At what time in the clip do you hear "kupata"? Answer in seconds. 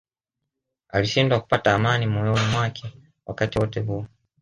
1.39-1.75